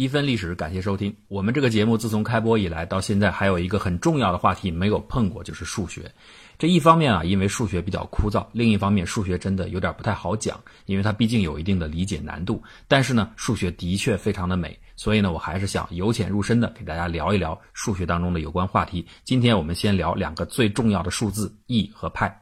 [0.00, 1.14] 一分历史，感谢收听。
[1.28, 6.10] 我们这个节目自从开播以来到现在，还有一个很重要的话题没有碰过，就是数学。
[6.58, 12.62] 这一方面啊，因为数学比较枯燥；另一方面，数学真的有点不太好讲，因为它毕竟有一定的理解难度。
[12.88, 19.06] 但是呢，数学的确非常的美，所以呢，我还是想由浅入深的给大家聊一聊数学当中的有关话题。
[19.24, 22.34] 今天我们先聊两个最重要的数字 e 和派。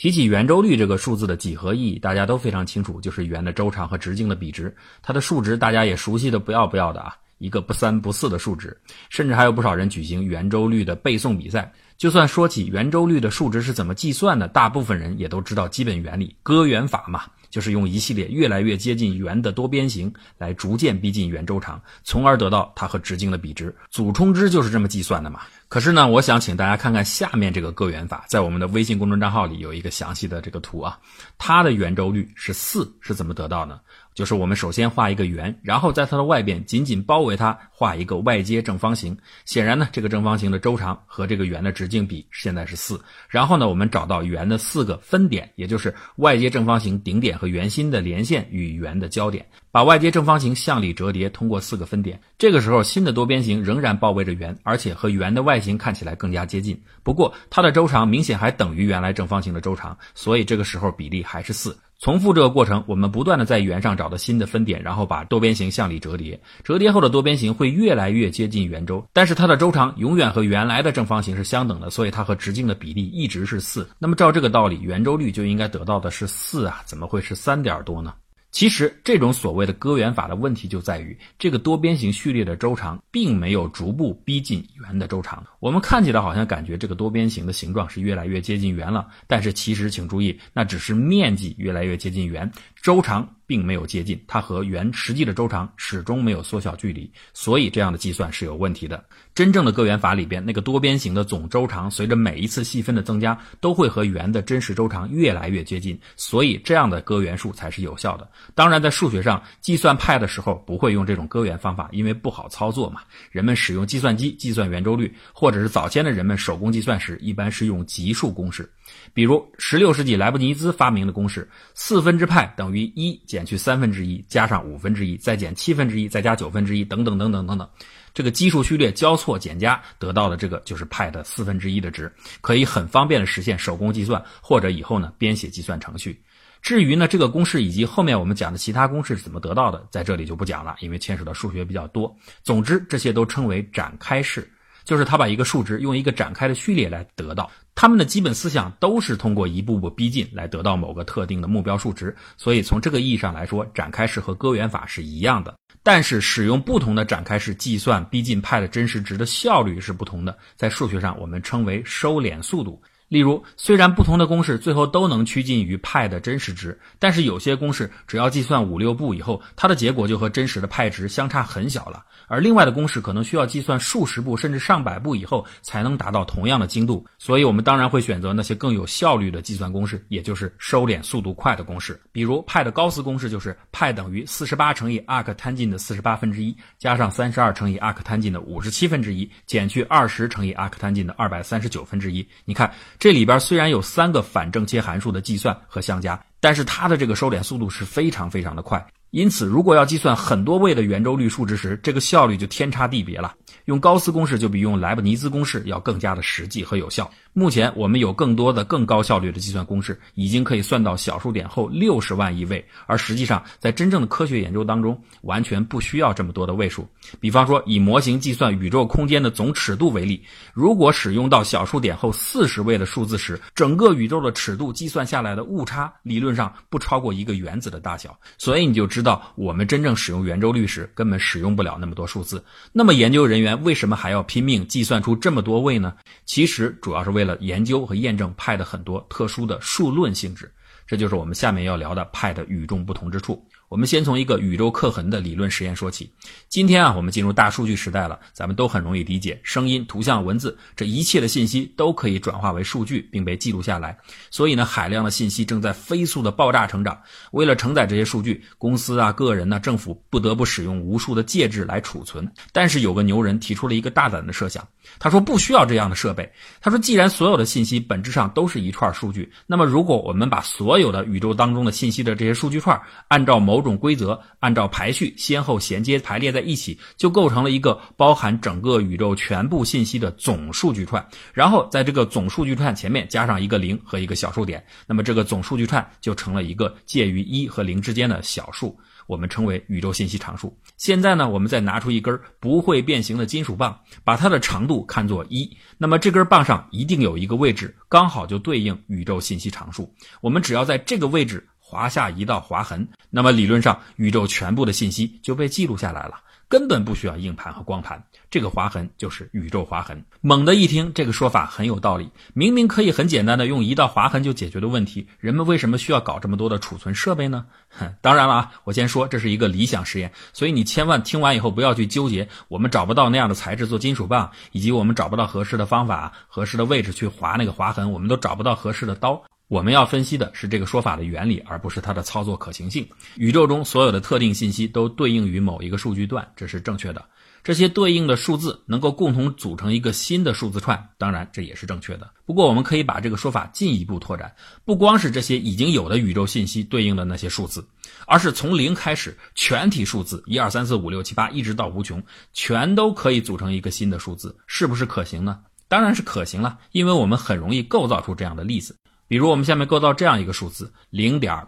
[0.00, 4.74] 提起圆周率这个数字的几何意义，大家都非常清楚，就是圆的周长和直径的比值。
[5.02, 8.74] 它的数值大家也熟悉的不要不要的啊，一个不三不四的数值，
[9.10, 11.70] 甚至还有不少人举行圆周率的背诵比赛。
[11.98, 23.74] 就算说起圆周率的数值是怎么计算的，大部分人也都知道基本原理，割圆法嘛，就是用一系列越来越接近圆的多边形来逐渐逼近圆周长，从而得到它和直径的比值。
[23.90, 25.40] 祖冲之就是这么计算的嘛。
[25.68, 30.98] 可是呢，我想请大家看看下面这个割圆法，在我们的微信公众账号里有一个详细的这个图啊，
[31.38, 33.80] 它的圆周率是四，是怎么得到呢？
[34.14, 39.16] 就是我们首先画一个圆，然后在它的外边紧紧包围它，画一个外接正方形。
[39.44, 43.00] 显然呢，这个正方形的周长和这个圆的直径比现在是四。
[43.28, 52.20] 然后呢，我们找到圆的四个分点，也就是外接正方形顶点和圆心的连线与圆的交点，把外接正方形向里折叠，通过四个分点。
[52.36, 56.78] 这个时候，新的多边形仍然包围着圆，而且和圆的外形看起来更加接近。
[57.02, 61.78] 不过，它的周长明显还等于原来正方形的周长，所以这个时候比例还是四。
[62.00, 66.40] 重复这个过程，我们不断的在圆上找到新的分点，然后把多边形向里折叠。
[66.64, 73.86] 折叠后的多边形会越来越接近圆周，但是它的周长永远和原来的正方形是相等的，所以它和直径的比例一直是四。
[73.98, 78.14] 那么照这个道理，圆周率就应该得到的是四啊，怎么会是三点多呢？
[78.50, 85.44] 其实，这种所谓的割圆法的问题就在于，这个多边形序列的周长并没有逐步逼近圆的周长。
[85.60, 92.50] 我们看起来好像感觉这个多边形的形状是越来越接近圆了，但是其实请注意，那只是面积越来越接近圆，
[92.82, 93.36] 周长。
[93.50, 99.04] 并没有接近，它和圆实际的周长始终没有缩小距离，所以这样的计算是有问题的。
[99.34, 108.30] 真正的割圆法里边，那个多边形的总周长随着每一次细分的增加，都会和圆的真实周长越来越接近，所以这样的割圆数才是有效的。
[108.54, 113.00] 当然，在数学上计算派的时候，不会用这种割圆方法，因为不好操作嘛。
[113.32, 118.70] 人们使用计算机计算圆周率，或者是早先的人们手工计算时，一般是用级数公式。
[119.12, 127.68] 比如，十六世纪莱布尼兹发明的公式：四分之派等于一减去三分之一加上五分之一，再减七分之一，再加九分之一，等等等等等等。
[128.14, 136.20] 这个基数序列交错减加得到的这个就是派的四分之一的值，可以很方便的实现手工计算，或者以后呢编写计算程序。
[136.62, 142.14] 至于呢这个公式以及后面我们讲的其他公式是怎么得到的，在这里就不讲了，因为牵扯到数学比较多。
[142.42, 144.48] 总之，这些都称为展开式。
[144.90, 155.54] 就是他把一个数值用一个展开的序列来得到，他们的基本思想都是通过一步步逼近来得到某个特定的目标数值，所以从这个意义上来说，展开式和割圆法是一样的。
[155.84, 162.82] 但是使用不同的展开式计算逼近派的真实值的效率是不同的，在数学上我们称为收敛速度。
[163.10, 177.04] 例如，虽然不同的公式最后都能趋近于派的真实值，但是有些公式只要计算五六步以后，它的结果就和真实的派值相差很小了；而另外的公式可能需要计算数十步甚至上百步以后才能达到同样的精度。
[177.18, 182.00] 所以，我们当然会选择那些更有效率的计算公式，也就是收敛速度快的公式。
[182.12, 192.24] 比如，派的高斯公式就是派等于四十八乘以 arc 摊进的四十八分之一，加上三十二乘以 arc 摊进的五十七分之一，减去二十乘以 arc 摊进的二百三十九分之一。
[192.44, 192.72] 你看。
[193.00, 198.86] 这里边虽然有三个反正切函数的计算和相加，但是它的这个收敛速度是非常非常的快。
[199.10, 203.34] 因此，如果要计算很多位的圆周率数值时，这个效率就天差地别了。
[203.64, 207.10] 用高斯公式就比用莱布尼兹公式要更加的实际和有效。
[207.32, 212.64] 目前，我们有更多的更高效率的计算公式，已经可以算到小数点后六十万亿位。
[212.86, 216.88] 而实际上，在真正的科学研究当中，完全不需要这么多的位数。
[217.18, 220.22] 比方说，以模型计算宇宙空间的总尺度为例，
[220.54, 228.16] 如果使用到小数点后四十位的数字时，整个宇宙的尺度计算下来的误差，理论上不超过一个原子的大小。
[228.38, 228.99] 所以你就知。
[229.00, 232.44] 知道我们真正使用圆周率时，根本使用不了那么多数字。
[232.70, 235.94] 那么研究人员为什么还要拼命计算出这么多位呢？
[236.26, 240.52] 其实主要是为了研究和验证派的很多特殊的数论性质。
[240.90, 243.40] 这就是我们下面要聊的派的与众不同之处。
[243.68, 246.12] 我们先从一个宇宙刻痕的理论实验说起。
[246.48, 253.96] 今天啊，我们进入大数据时代了，咱们都很容易理解，声音、图像、文字，这一切的信息都可以转化为数据，并被记录下来。
[254.32, 257.00] 所以呢，海量的信息正在飞速的爆炸成长。
[257.30, 262.28] 为了承载这些数据，公司啊、个人呢、政府不得不使用无数的介质来储存。
[262.50, 264.66] 但是有个牛人提出了一个大胆的设想，
[264.98, 266.28] 他说不需要这样的设备。
[266.60, 281.06] 他说，既然所有的信息本质上都是一串数据，那么如果我们把所有有的宇宙当中的信息的这些数据串，按照某种规则，按照排序先后衔接排列在一起，就构成了一个包含整个宇宙全部信息的总数据串。
[281.32, 288.78] 然后在这个总数据串前面加上一个零和一个小数点，那么这个总数据串就成了一个介于一和零之间的小数。
[289.10, 290.56] 我们称为宇宙信息常数。
[290.76, 299.92] 现在呢，我们再拿出一根不会变形的金属棒，把它的长度看作一，那么这根棒上一定有一个位置，刚好就对应宇宙信息常数。
[300.20, 306.14] 我们只要在这个位置划下一道划痕，那么理论上宇宙全部的信息就被记录下来了。
[306.50, 310.04] 根本不需要硬盘和光盘，这个划痕就是宇宙划痕。
[310.20, 312.10] 猛地一听，这个说法很有道理。
[312.34, 317.46] 明明可以很简单的用一道划痕就解决的问题，人们为什么需要搞这么多的储存设备呢？
[317.70, 329.22] 哼，当然了啊，我先说这是一个理想实验，所以你千万听完以后不要去纠结，我们找不到那样的材质做金属棒，以及我们找不到合适的方法、合适的位置去划那个划痕，我们都找不到合适的刀。
[329.50, 332.88] 我们要分析的是这个说法的原理，而不是它的操作可行性。
[333.16, 337.04] 宇宙中所有的特定信息都对应于某一个数据段，这是正确的。
[337.42, 342.08] 这些对应的数字能够共同组成一个新的数字串，当然这也是正确的。
[342.24, 344.32] 不过我们可以把这个说法进一步拓展，
[344.64, 347.66] 不光是这些已经有的宇宙信息对应的那些数字，
[348.06, 352.00] 而是从零开始，全体数字一二三四五六七八一直到无穷，
[352.32, 355.40] 全都可以组成一个新的数字，是不是可行呢？
[355.66, 358.76] 当然是可行了，因为我们很容易构造出这样的例子。
[359.10, 361.44] 比如我们下面构造这样一个数字：零点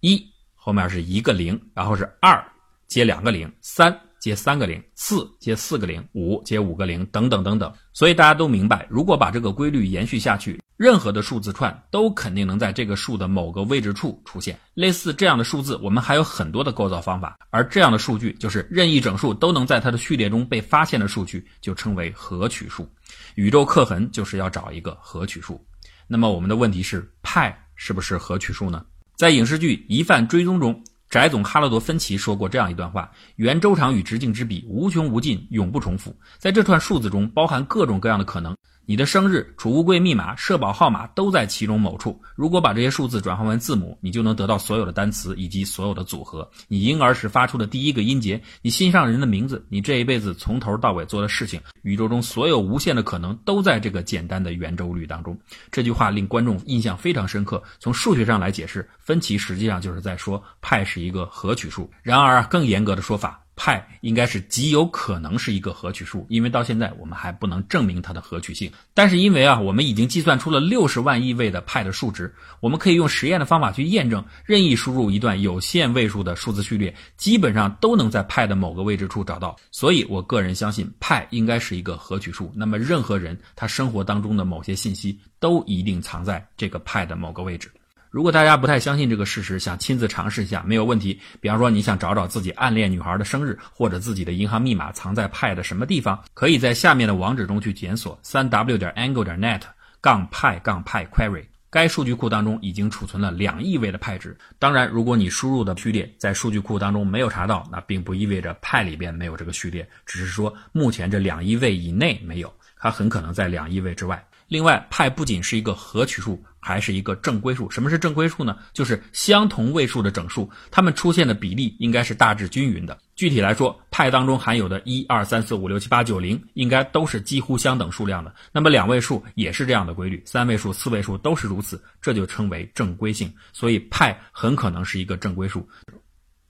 [0.00, 0.20] 一
[0.52, 2.44] 后面是一个零，然后是二
[2.88, 7.72] 接两个零，三接三个零，四接四个零，五接五个零，等等等等。
[7.92, 14.58] 所以大家都明白，如果把这个规律延续下去，任何的数字串都肯定能在这个数的某个位置处出现。
[14.74, 17.38] 类似这样的数字，我们还有很多的构造方法。
[17.50, 22.90] 而这样的数据，就是任意整数都能在它的序列中被发现的数据，就称为合取数。
[23.36, 25.64] 宇宙刻痕就是要找一个合取数。
[26.06, 28.84] 那么我们的问题是，派是不是合取数呢？
[29.16, 36.14] 在影视剧《疑犯追踪》中，翟总哈罗德·芬奇说过这样一段话：圆周长与直径之比无穷无尽，永不重复。
[36.38, 38.56] 在这串数字中，包含各种各样的可能。
[38.86, 42.20] 你的生日、储物柜密码、社保号码都在其中某处。
[42.34, 46.48] 如果把这些数字转换为字母，你就能得到所有的单词以及所有的组合。
[46.68, 55.38] 你婴儿时发出的第一个音节，你心上人的名字，你这一辈子从头到尾做的事情，宇宙中所有无限的可能都在这个简单的圆周率当中。
[55.70, 57.62] 这句话令观众印象非常深刻。
[57.78, 61.90] 从数学上来解释，分歧实际上就是在说派是一个合取数。
[62.02, 63.43] 然而，更严格的说法。
[63.56, 68.70] 派应该是极有可能是一个合取数，因为到现在我们还不能证明它的合取性。
[68.92, 79.56] 但是因为啊，我们已经计算出了六十万亿位的派的数值，我们可以用实验的方法去验证，任意输入一段有限位数的数字序列，基本上都能在派的某个位置处找到。
[79.70, 82.52] 所以我个人相信派应该是一个合取数。
[82.54, 87.70] 那么任何人他生活当中的某些信息都一定藏在这个派的某个位置。
[88.14, 91.20] 如果大家不太相信这个事实，想亲自尝试一下，没有问题。
[91.40, 99.62] 比方说，你想找找自己暗恋女孩的生日，或者自己的银行密码藏在派的什么地方，可以在下面的网址中去检索三 w 点 angle 点 net
[100.00, 101.44] 杠派杠派 query。
[101.70, 104.38] 该数据库当中已经储存了两亿位的派值。
[104.60, 114.24] 当然，如果你输入的序列在数据库当中没有查到，那并不意味着派里边没有这个序列，只是说目前这两亿位以内没有，它很可能在两亿位之外。
[114.46, 116.40] 另外，派不仅是一个合取数。
[116.64, 117.70] 还是一个正规数。
[117.70, 118.56] 什么是正规数呢？
[118.72, 122.98] 就是相同位数的整数，它们出现的比例应该是大致均匀的。
[123.14, 128.34] 具体来说，派当中含有的一二三四五六七八九零，应该都是几乎相等数量的。
[128.50, 133.30] 那么两位数也是这样的规律，三位数、四位数都是如此，这就称为正规性。
[133.52, 135.68] 所以派很可能是一个正规数。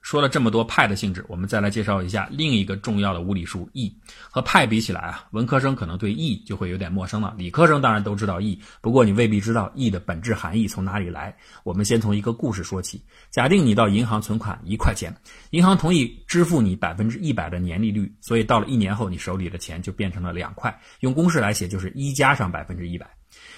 [0.05, 3.91] 说了这么多派的性质，我们再来介绍一下另一个重要的无理数 e。
[4.31, 7.35] 和派比起来啊，文科生可能对 e 就会有点陌生了。
[7.39, 11.35] 理科生当然都知道 e，不过你未必知道 e 的本质含义从哪里来。
[11.63, 13.03] 我们先从一个故事说起。
[13.31, 15.11] 假定你到银行存款一块钱，
[15.53, 20.79] 银行同意支付你百分之一百的年利率，所以到了一年后，你手里的钱就变成了两块。
[21.01, 23.09] 用公式来写，就是一加上百分之一百。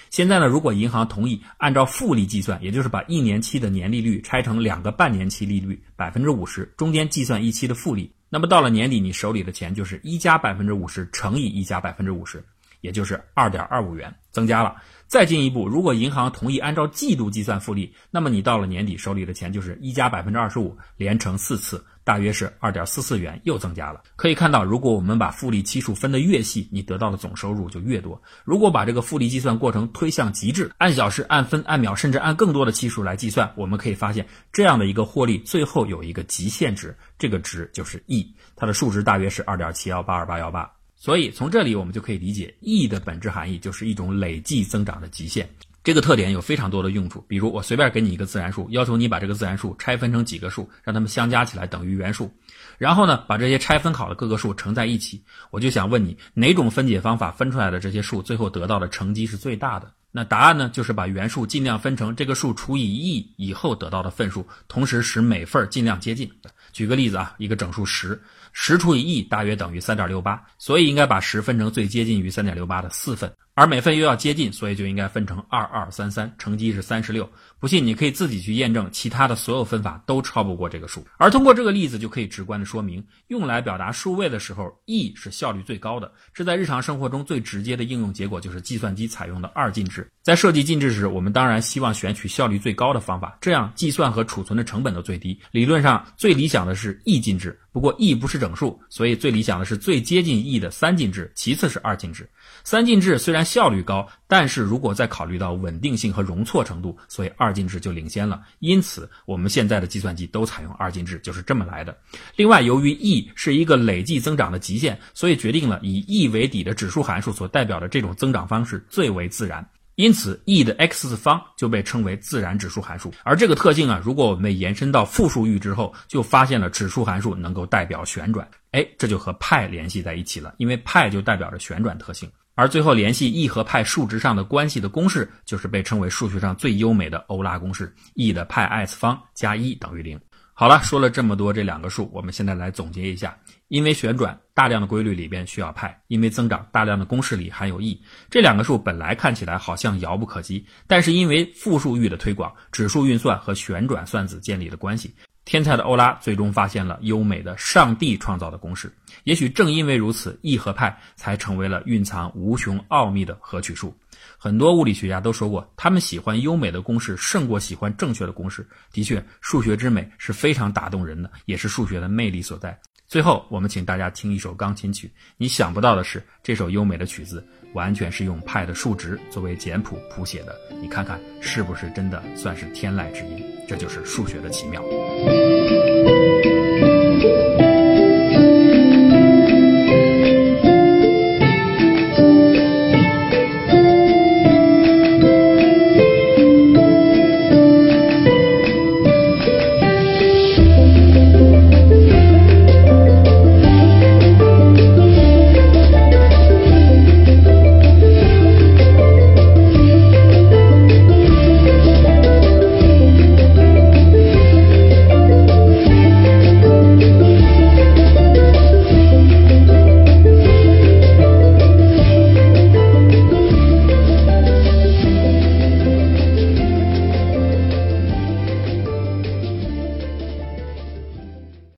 [0.09, 12.43] 现在呢，如果银行同意按照复利计算，也就是把一年期的年利率拆成两个半年期利率百分之五十，中间计算一期的复利，那么到了年底，你手里的钱就是一加百分之五十乘以一加百分之五十，
[12.81, 14.75] 也就是二点二五元增加了。
[15.07, 21.83] 再进一步，如果银行同意按照季度计算复利，那么你到了年底手里的钱就是一加百分之二十五，连乘四次。
[22.03, 24.01] 大约是二点四四元，又增加了。
[24.15, 28.21] 可以看到，如果我们把复利期数分得越细，你得到的总收入就越多。
[28.45, 40.76] 如果把这个复利计算过程推向极致，按小时、按分、按秒，甚至按更多的期数来计算，我们可以发现，这样的一个获利最后有一个极限值，这个值就是 e，它的数值大约是二点七幺八二八幺八。
[40.97, 45.47] 所以从这里我们就可以理解，e 的本质含义就是一种累计增长的极限。
[45.83, 52.29] 这个特点有非常多的用处，比如我随便给你一个自然数，要求你把这个自然数拆分成几个数，让它们相加起来等于原数，
[52.77, 55.23] 然后呢，把这些拆分好的各个数乘在一起。
[55.49, 59.89] 我就想问你，哪种分解方法分出来的这些数，最后得到的乘积是最大的？
[60.11, 66.31] 那答案呢，就是把原数尽量分成这个数除以 e 以后得到的份数，同时使每份尽量接近。
[66.71, 68.19] 举个例子啊，一个整数十，
[68.53, 73.31] 十除以 e 大约等于三点六八，所以应该把十分成最接近于三点六八的四份。
[73.57, 77.27] 而每份又要接近，所以就应该分成二二三三，乘积是三十六。
[77.59, 81.03] 不信你可以自己去验证，其他的所有分法都超不过这个数。
[81.17, 86.11] 而通过这个例子就可以直观的说明，用来表达数位的时候，e 是效率最高的。
[86.35, 90.07] 这在日常生活中最直接的应用结果就是计算机采用的二进制。
[90.21, 95.35] 在设计进制时，我们当然希望选取效率最高的方法，这样计算和储存的成本都最低。
[95.49, 97.59] 理论上最理想的是 e 进制。
[97.77, 102.27] 不过 e 不是整数，所以最理想的是最接近 e 的三进制，其次是二进制。
[102.63, 108.41] 三进制虽然效率高，但是如果再考虑到稳定性和容错程度，所以二进制就领先了。
[108.57, 111.95] 因此，我们现在的计算机都采用二进制，就是这么来的。
[112.35, 119.63] 另外，由于 e 是一个累计增长的极限，所以决定了以 e 为底的指数函数所代表的这种增长方式最为自然。
[119.97, 123.11] 因此，e 的 x 次方就被称为自然指数函数。
[123.23, 128.47] 而这个特性啊，如果我们延伸到复数域之后，就发现了指数函数能够代表旋转。
[128.73, 132.29] 哎，这就和派联系在一起了，因为派就代表着旋转特性。
[132.53, 140.19] 而最后联系 e 和派数值上的关系的公式，就是被称为数学上最优美的欧拉公式：e 的派 i 次方加一等于零。
[140.53, 143.35] 好了，说了这么多这两个数，我们现在来总结一下。
[143.67, 155.13] 因为旋转大量的规律里边需要派，因为增长大量的公式里含有 e，这两个数本来看起来好像遥不可及，但是因为复数域的推广，指数运算和旋转算子建立了关系，
[155.45, 158.91] 天才的欧拉最终发现了优美的上帝创造的公式。
[159.23, 163.93] 也许正因为如此，e 和派才成为了蕴藏无穷奥秘的合取数。
[164.37, 168.67] 很多物理学家都说过，他们喜欢优美的公式胜过喜欢正确的公式。
[168.91, 172.79] 的确，数学之美是非常打动人的，也是数学的魅力所在。
[173.07, 175.09] 最后，我们请大家听一首钢琴曲。
[175.37, 177.41] 你想不到的是，这首优美的曲子
[177.73, 180.53] 完全是用派的数值作为简谱谱写的。
[180.81, 183.41] 你看看，是不是真的算是天籁之音？
[183.65, 184.83] 这就是数学的奇妙。